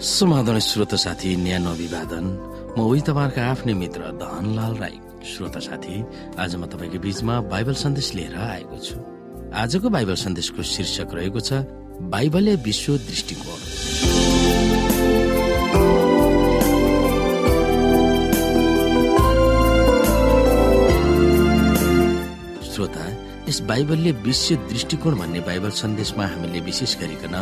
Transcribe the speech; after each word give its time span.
समाधान 0.00 0.58
श्रोत 0.58 0.94
साथी 0.96 1.36
न्यानो 1.36 1.70
अभिवादन। 1.70 2.24
म 2.72 2.80
उही 2.88 3.00
तपाईँहरूका 3.04 3.42
आफ्नै 3.44 3.74
मित्र 3.76 4.00
धनलाल 4.16 4.74
राई। 4.80 4.96
श्रोत 5.28 5.58
साथी 5.60 5.94
आज 6.40 6.56
म 6.56 6.64
तपाईँको 6.72 6.98
बीचमा 7.04 7.34
बाइबल 7.52 7.74
सन्देश 7.76 8.08
लिएर 8.16 8.34
आएको 8.34 8.76
छु। 8.80 8.96
आजको 9.52 9.88
बाइबल 9.92 10.16
सन्देशको 10.16 10.62
शीर्षक 10.64 11.12
रहेको 11.12 11.40
छ 11.40 11.52
बाइबलले 12.08 12.54
विश्व 12.64 12.96
दृष्टिकोण। 12.96 13.60
यस 23.50 23.60
बाइबलले 23.66 24.10
विश्व 24.22 24.54
दृष्टिकोण 24.70 25.14
भन्ने 25.18 25.40
बाइबल 25.42 25.70
सन्देशमा 25.74 26.24
हामीले 26.24 26.60
विशेष 26.62 26.94
गरिकन 27.00 27.34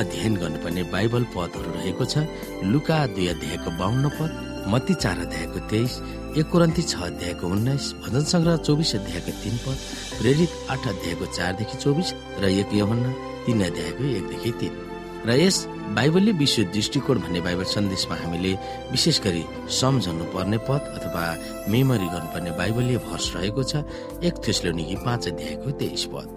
अध्ययन 0.00 0.36
गर्नुपर्ने 0.40 0.82
बाइबल 0.88 1.24
पदहरू 1.36 1.70
रहेको 1.76 2.04
छ। 2.08 2.24
लुका 2.64 2.96
दुई 3.12 3.26
अध्यायको 3.28 3.70
बाहन्न 3.76 4.08
पद 4.16 4.64
मती 4.72 4.94
चार 4.96 5.18
अध्यायको 5.20 5.60
तेइस 5.68 6.00
एक 6.40 6.48
कुरन्ती 6.48 6.82
छ 6.88 7.12
अध्यायको 7.12 7.44
उन्नाइस 7.46 7.92
भजन 8.00 8.24
सङ्ग्रह 8.32 8.56
चौबिस 8.64 8.94
अध्यायको 9.04 9.32
तीन 9.44 9.56
पद 9.60 9.76
प्रेरित 10.16 10.52
आठ 10.72 10.88
अध्यायको 10.96 11.26
चारदेखि 11.36 11.76
चौबिस 11.84 12.14
र 12.40 12.56
एक 12.56 12.72
यमन्न 12.80 13.12
तीन 13.44 13.60
अध्यायको 13.68 14.04
एकदेखि 14.16 14.52
तीन। 14.60 14.79
र 15.26 15.30
यस 15.36 15.56
बाइबलले 15.96 16.32
विश्व 16.32 16.62
दृष्टिकोण 16.72 17.18
भन्ने 17.20 17.40
बाइबल 17.40 17.64
सन्देशमा 17.68 18.16
हामीले 18.16 18.52
विशेष 18.90 19.20
गरी 19.20 19.44
सम्झनु 19.68 20.24
पर्ने 20.32 20.58
पद 20.68 20.80
अथवा 20.96 21.24
मेमोरी 21.68 22.08
गर्नुपर्ने 22.14 22.50
बाइबलीय 22.56 22.98
भर्स 23.04 23.26
रहेको 23.36 23.62
छ 23.62 23.84
एक 24.24 24.34
थेस्लोनिकी 24.46 24.96
पाँच 25.04 25.28
अध्यायको 25.28 25.70
तेइस 25.80 26.04
पद। 26.12 26.28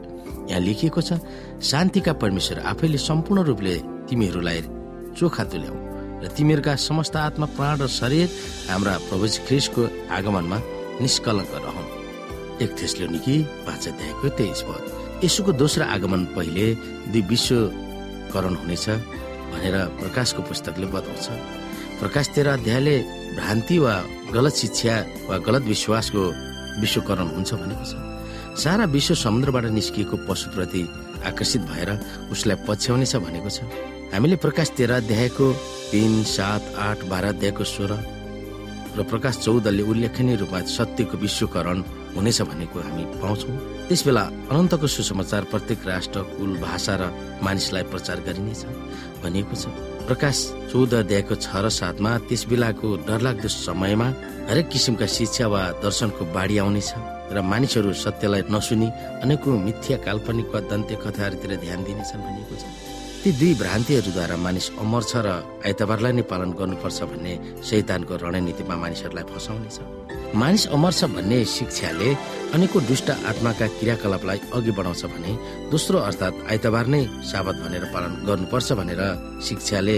यहाँ 0.50 0.62
लेखिएको 0.62 1.02
छ 1.02 1.20
शान्तिका 1.64 2.14
परमेश्वर 2.24 2.60
आफैले 2.72 2.98
सम्पूर्ण 3.00 3.44
रूपले 3.50 3.76
तिमीहरूलाई 4.10 4.62
चोखा 5.16 5.44
तुल्याऊ 5.52 5.76
र 6.24 6.28
तिमीहरूका 6.36 6.76
समस्त 6.76 7.16
आत्मा 7.16 7.48
प्राण 7.56 7.78
र 7.80 7.88
शरीर 7.88 8.28
हाम्रा 8.70 8.98
प्रभु 9.08 9.28
ख्रिसको 9.48 9.84
आगमनमा 10.12 10.58
निष्कलङ्क 11.02 11.54
रहन्। 11.66 11.88
एक 12.64 12.72
थेस्लोनिकी 12.82 13.36
पाँच 13.64 13.88
अध्यायको 13.88 14.28
तेइस 14.40 14.62
पद। 14.68 14.82
यसुको 15.24 15.52
दोस्रो 15.62 15.86
आगमन 15.86 16.26
पहिले 16.36 16.66
दुई 17.12 17.22
विश्वकरण 18.34 18.56
हुनेछ 18.56 18.90
भनेर 19.54 19.76
प्रकाशको 20.02 20.42
पुस्तकले 20.42 20.88
बताउँछ। 20.90 21.28
प्रकाश 22.02 22.28
तेह्र 22.34 22.50
अध्यायले 22.58 22.96
भ्रान्ति 23.38 23.78
वा 23.78 23.94
गलत 24.34 24.54
शिक्षा 24.58 24.96
वा 25.30 25.38
गलत 25.38 25.64
विश्वासको 25.70 26.24
विश्वकरण 26.82 27.28
हुन्छ 27.38 27.54
भनेको 27.54 27.86
छ। 27.86 27.94
सारा 28.58 28.86
विश्व 28.90 29.14
समुद्रबाट 29.16 29.66
निस्किएको 29.78 30.18
पशुप्रति 30.26 30.82
आकर्षित 31.30 31.62
भएर 31.62 31.90
उसलाई 32.34 32.58
पछ्याउनेछ 32.66 33.16
भनेको 33.22 33.50
छ। 33.50 33.62
हामीले 34.14 34.36
प्रकाश 34.42 34.70
तेह्र 34.78 34.94
अध्यायको 35.06 35.46
तिन 35.94 36.24
सात 36.26 36.74
आठ 36.74 37.06
बाह्र 37.06 37.26
अध्यायको 37.38 37.64
सोह्र 37.64 37.94
र 38.98 39.04
प्रकाश 39.06 39.38
चौधले 39.46 39.84
उल्लेखनीय 39.86 40.36
रूपमा 40.42 40.60
सत्यको 40.74 41.18
विश्वकरण 41.18 41.78
हुनेछ 42.16 42.42
भनेको 42.50 42.80
हामी 42.80 43.04
पाउँछौँ। 43.22 43.56
त्यस 43.88 44.02
बेला 44.08 44.24
अनन्तको 44.52 44.88
सुसमाचार 44.88 45.44
प्रत्येक 45.52 45.80
राष्ट्र 45.88 46.20
कुल 46.38 46.52
भाषा 46.62 46.94
र 47.02 47.04
मानिसलाई 47.42 47.84
प्रचार 47.92 48.18
गरिनेछ 48.28 48.62
भनिएको 49.24 49.56
छ। 49.56 49.66
प्रकाश 50.08 50.38
चौध 50.72 50.94
अध्यायको 50.94 51.36
छ 51.36 51.48
र 51.64 51.70
सातमा 51.70 52.12
त्यस 52.28 52.44
बेलाको 52.52 52.88
डरलाग्दो 53.08 53.48
समयमा 53.48 54.08
हरेक 54.50 54.68
किसिमका 54.70 55.08
शिक्षा 55.08 55.48
वा 55.48 55.62
दर्शनको 55.84 56.24
बाढी 56.36 56.58
आउनेछ 56.64 56.90
र 57.34 57.42
मानिसहरू 57.42 57.94
सत्यलाई 57.96 58.42
नसुनी 58.52 58.88
अनेकौं 59.24 59.58
मिथ्या 59.66 59.98
काल्पनिक 60.06 60.48
वा 60.54 60.60
दन्त्य 60.70 60.96
कथाहरूतिर 61.04 61.52
ध्यान 61.64 61.80
दिनेछन् 61.88 62.26
भनिएको 62.28 62.56
छ। 62.62 62.64
ती 63.24 63.32
दुई 63.40 63.54
भ्रान्तिहरूद्वारा 63.56 64.36
मानिस 64.38 64.68
अमर 64.84 65.04
छ 65.08 65.14
र 65.24 65.28
आइतबारलाई 65.64 66.14
नै 66.20 66.24
पालन 66.28 66.52
गर्नुपर्छ 66.60 67.00
भन्ने 67.10 67.34
शैतानको 67.64 68.14
रणनीतिमा 68.20 68.76
मानिसहरूलाई 68.84 69.26
फसाउनेछ। 69.32 69.78
मानिस 70.34 70.66
अमर 70.76 70.92
छ 70.92 71.06
भन्ने 71.14 71.40
शिक्षाले 71.46 72.10
अनेकौं 72.56 72.82
दुष्ट 72.90 73.10
आत्माका 73.30 73.68
क्रियाकलापलाई 73.80 74.40
अघि 74.58 74.72
बढाउँछ 74.78 75.04
भने 75.14 75.32
दोस्रो 75.72 75.98
अर्थात् 76.10 76.42
आइतबार 76.52 76.88
नै 76.94 77.02
साबत 77.32 77.56
भनेर 77.64 77.86
पालन 77.94 78.14
गर्नुपर्छ 78.28 78.70
भनेर 78.80 79.02
शिक्षाले 79.48 79.98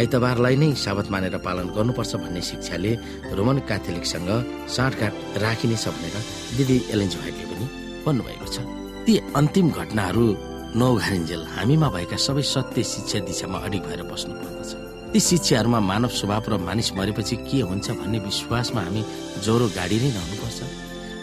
आइतबारलाई 0.00 0.56
नै 0.62 0.68
साबत 0.84 1.06
मानेर 1.12 1.36
पालन 1.46 1.66
गर्नुपर्छ 1.76 2.12
भन्ने 2.22 2.40
शिक्षाले 2.50 2.92
रोमन 3.36 3.58
क्याथोलिकसँग 3.68 4.30
साँठगाँठ 4.76 5.14
राखिनेछ 5.44 5.84
भनेर 5.96 6.16
दिदी 6.56 6.76
एलेन्ज 6.94 7.14
भाइले 7.20 7.44
पनि 7.50 7.66
भन्नुभएको 8.04 8.46
छ। 8.54 8.56
ती 9.04 9.14
अन्तिम 9.38 9.66
घटनाहरू 9.80 10.26
नौघारिन्जेल 10.76 11.42
हामीमा 11.56 11.88
भएका 11.88 12.16
सबै 12.20 12.42
सत्य 12.44 12.82
शिक्षा 12.84 13.18
दिशामा 13.24 13.58
अडिग 13.66 13.82
भएर 13.88 14.02
बस्नु 14.12 14.34
पर्दछ 14.40 14.70
ती 15.12 15.20
शिक्षाहरूमा 15.26 15.80
मानव 15.80 16.12
स्वभाव 16.12 16.44
र 16.52 16.56
मानिस 16.68 16.88
मरेपछि 16.98 17.36
के 17.48 17.60
हुन्छ 17.68 17.86
भन्ने 18.00 18.18
विश्वासमा 18.26 18.80
हामी 18.86 19.02
ज्वरो 19.44 19.66
गाडी 19.76 19.96
नै 20.02 20.10
रहनुपर्छ। 20.16 20.58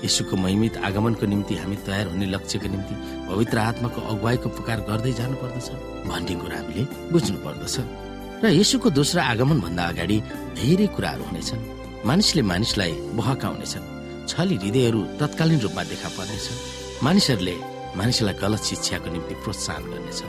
यसुको 0.05 0.35
महिमित 0.43 0.77
आगमनको 0.87 1.25
निम्ति 1.31 1.55
हामी 1.61 1.75
तयार 1.85 2.07
हुने 2.11 2.25
लक्ष्यको 2.33 2.67
निम्ति 2.73 2.95
पवित्र 3.29 3.57
आत्माको 3.69 3.99
अगुवाईको 4.11 4.49
पुकार 4.57 4.79
गर्दै 4.89 5.11
जानु 5.19 5.35
पर्दछ 5.41 5.69
भन्ने 6.09 6.33
कुरा 6.41 6.57
हामीले 6.57 6.83
बुझ्नु 7.13 7.37
पर्दछ 7.45 7.75
र 8.43 8.45
यसुको 8.59 8.89
दोस्रो 8.97 9.21
आगमन 9.21 9.59
भन्दा 9.65 9.83
अगाडि 9.93 10.17
धेरै 10.57 10.87
कुराहरू 10.95 11.23
हुनेछन्। 11.29 11.61
मानिसले 12.09 12.41
मानिसलाई 12.51 12.93
बहकाउनेछन्। 13.19 13.85
छली 14.31 14.55
हृदयहरू 14.63 15.01
तत्कालीन 15.21 15.59
रूपमा 15.65 15.83
देखा 15.91 16.09
पर्नेछ 16.17 16.47
मानिसहरूले 17.05 17.55
मानिसलाई 17.97 18.35
गलत 18.43 18.61
शिक्षाको 18.69 19.07
निम्ति 19.13 19.35
प्रोत्साहन 19.43 19.83
गर्नेछ। 19.91 20.21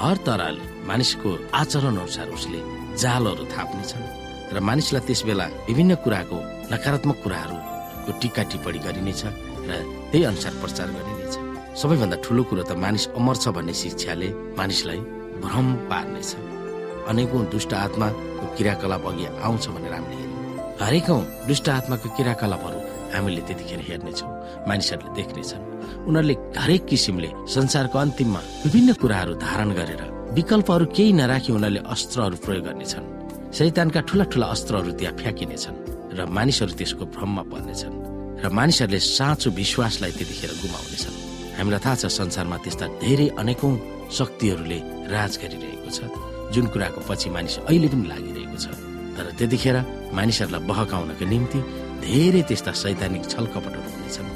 हर 0.00 0.16
तरहले 0.26 0.62
मानिसको 0.88 1.30
आचरण 1.60 1.96
अनुसार 1.96 2.28
उसले 2.36 2.60
जालहरू 3.02 3.44
थाप्नेछन् 3.54 4.06
र 4.54 4.56
मानिसलाई 4.68 5.02
त्यस 5.06 5.22
बेला 5.28 5.46
विभिन्न 5.68 5.92
कुराको 6.04 6.38
नकारात्मक 6.72 7.16
कुराहरूको 7.24 8.10
टिका 8.20 8.42
टिप्पणी 8.50 8.78
गरिनेछ 8.86 9.22
र 9.68 9.70
त्यही 10.10 10.24
अनुसार 10.30 10.52
प्रचार 10.62 10.88
गरिनेछ। 10.96 11.34
सबैभन्दा 11.80 12.16
ठुलो 12.24 12.42
कुरो 12.48 12.62
त 12.68 12.72
मानिस 12.84 13.04
अमर 13.18 13.36
छ 13.42 13.44
भन्ने 13.56 13.74
शिक्षाले 13.82 14.28
मानिसलाई 14.58 15.00
भ्रम 15.44 15.68
पार्नेछ। 15.90 16.30
अनेकौं 17.10 17.42
दुष्ट 17.52 17.72
आत्माको 17.84 18.44
क्रियाकलाप 18.56 19.04
अघि 19.08 19.24
आउँछ 19.46 19.64
भनेर 19.74 19.92
हामीले 19.96 20.16
हेर्यौँ। 20.18 20.76
हरेकौं 20.80 21.20
दुष्ट 21.48 21.68
आत्माको 21.68 22.08
क्रियाकलापहरू 22.16 22.78
हामीले 23.14 23.42
त्यतिखेर 23.48 23.80
हेर्नेछौँ 23.88 24.30
मानिसहरूले 24.68 25.12
देख्नेछन्। 25.18 25.62
उनीहरूले 26.08 26.34
हरेक 26.62 26.82
किसिमले 26.90 27.28
संसारको 27.54 27.96
अन्तिममा 27.98 28.40
विभिन्न 28.64 28.90
कुराहरू 29.02 29.32
धारण 29.44 29.70
गरेर 29.78 30.02
विकल्पहरू 30.38 30.84
केही 30.96 31.12
नराखी 31.20 31.50
उनीहरूले 31.56 31.80
अस्त्रहरू 31.94 32.36
प्रयोग 32.44 32.64
गर्नेछन्। 32.68 33.06
शैतानका 33.56 34.00
ठुला 34.08 34.24
ठुला 34.32 34.46
अस्त्रहरू 34.54 34.90
त्यहाँ 34.98 35.16
फ्याँकिनेछन् 35.20 35.76
र 36.16 36.20
मानिसहरू 36.36 36.72
त्यसको 36.78 37.04
भ्रममा 37.16 37.42
पर्नेछन् 37.52 37.96
र 38.42 38.46
मानिसहरूले 38.58 39.00
साँचो 39.16 39.48
विश्वासलाई 39.60 40.12
त्यतिखेर 40.18 40.52
गुमाउनेछन्। 40.62 41.16
हामीलाई 41.58 41.80
थाहा 41.84 41.96
छ 42.00 42.04
संसारमा 42.06 42.56
त्यस्ता 42.64 42.86
धेरै 43.02 43.28
अनेकौं 43.40 43.72
शक्तिहरूले 44.18 44.78
राज 45.10 45.32
गरिरहेको 45.42 45.90
छ। 45.96 45.98
जुन 46.54 46.66
कुराको 46.72 47.00
पछि 47.08 47.28
मानिस 47.34 47.54
अहिले 47.68 47.88
पनि 47.92 48.04
लागिरहेको 48.08 48.58
छ। 48.64 48.66
तर 49.16 49.26
त्यतिखेर 49.38 49.76
मानिसहरूलाई 50.16 50.62
बहकाउनको 50.70 51.24
निम्ति 51.32 51.58
धेरै 52.04 52.42
त्यस्ता 52.48 52.72
सैद्धान्तिक 52.82 53.24
छलकपटहरू 53.32 53.90
हुनेछन्। 53.94 54.28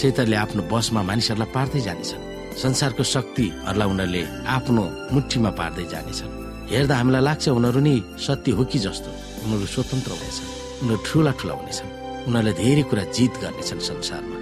शैतानले 0.00 0.36
आफ्नो 0.44 0.62
बसमा 0.72 1.00
मानिसहरूलाई 1.02 1.50
पार्दै 1.56 1.80
जानेछन्। 1.86 2.22
संसारको 2.62 3.02
शक्तिहरूलाई 3.14 3.88
उनीहरूले 3.92 4.22
आफ्नो 4.56 4.82
मुठीमा 5.14 5.50
पार्दै 5.60 5.84
जानेछन्। 5.92 6.30
हेर्दा 6.70 6.94
हामीलाई 7.00 7.22
लाग्छ 7.28 7.44
उनीहरू 7.58 7.80
नै 7.80 7.94
सत्य 8.26 8.50
हो 8.58 8.62
कि 8.70 8.78
जस्तो। 8.86 9.10
उनीहरू 9.44 9.66
स्वतन्त्र 9.74 10.10
हुनेछन्। 10.18 10.48
उनीहरू 10.82 11.02
ठुला 11.06 11.32
ठुला 11.38 11.54
हुनेछन्। 11.58 11.90
उनीहरूले 12.28 12.52
धेरै 12.60 12.82
कुरा 12.90 13.04
जित 13.16 13.34
गर्नेछन् 13.42 13.86
संसारमा। 13.90 14.36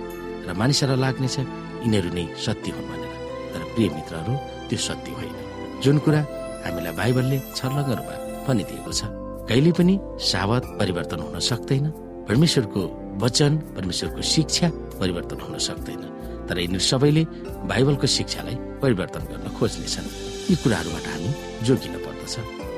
र 0.47 0.49
मानिसहरूलाई 0.61 1.03
लाग्नेछ 1.05 1.37
यिनीहरू 1.85 2.11
नै 2.17 2.25
सत्य 2.45 2.71
हुन् 2.77 2.89
भनेर। 2.91 3.13
तर 3.53 3.63
प्रिय 3.75 3.89
मित्रहरू 3.97 4.35
त्यो 4.69 4.79
सत्य 4.89 5.11
होइन। 5.19 5.35
जुन 5.83 5.97
कुरा 6.05 6.21
हामीलाई 6.65 6.95
बाइबलले 7.01 7.39
छर्लङ्ग 7.57 7.91
रूपमा 7.99 8.17
भनिदिएको 8.47 8.93
छ 8.99 9.03
कहिले 9.49 9.73
पनि 9.79 9.95
सावत 10.31 10.65
परिवर्तन 10.81 11.21
हुन 11.25 11.37
सक्दैन। 11.41 12.08
परमेश्वरको 12.29 12.83
वचन 13.23 13.53
परमेश्वरको 13.77 14.23
शिक्षा 14.23 14.69
परिवर्तन 15.01 15.39
हुन 15.41 15.59
सक्दैन। 15.59 16.03
तर 16.49 16.59
यिनीहरू 16.61 16.85
सबैले 16.85 17.23
बाइबलको 17.71 18.07
शिक्षालाई 18.07 18.57
परिवर्तन 18.83 19.23
गर्न 19.31 19.49
खोज्नेछन्। 19.57 20.09
यी 20.51 20.55
कुराहरूबाट 20.63 21.07
हामी 21.09 21.31
जोगिन 21.67 21.95
पर्दछ। 22.05 22.35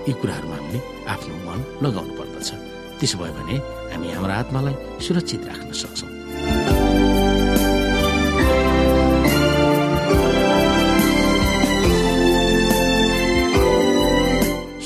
यी 0.06 0.12
कुराहरूमा 0.23 0.56
हामीले 0.56 0.79
आफ्नो 1.12 1.35
मन 1.47 1.58
लगाउनु 1.82 2.12
पर्दछ। 2.19 2.49
त्यसो 2.99 3.17
भयो 3.19 3.32
भने 3.38 3.56
हामी 3.91 4.06
हाम्रो 4.14 4.35
आत्मालाई 4.38 4.75
सुरक्षित 5.02 5.43
राख्न 5.50 5.70
सक्छौँ। 5.82 6.11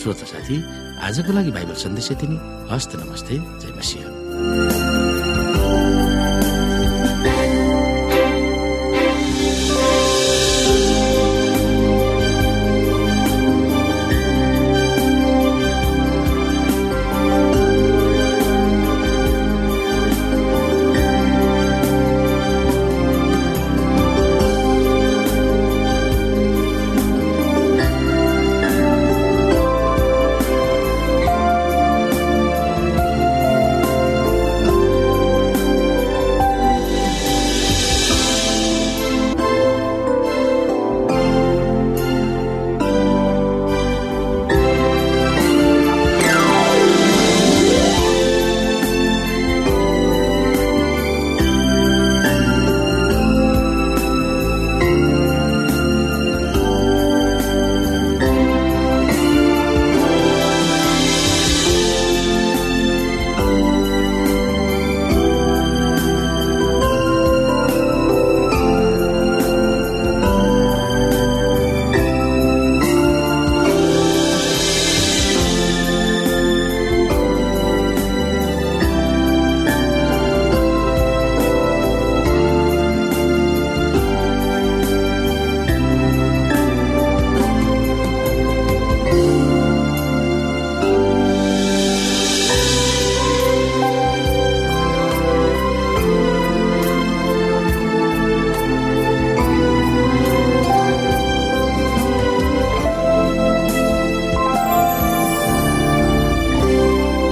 श्रोता 0.00 0.26
साथी 0.32 0.56
आजको 1.05 1.32
लागि 1.37 1.50
बाइबल 1.56 1.76
सन्देश 1.84 2.10
यति 2.12 2.26
नै। 2.32 2.38
हस्त 2.72 2.90
नमस्ते। 3.00 3.34
जय 3.60 3.72
मसिंह। 3.78 4.13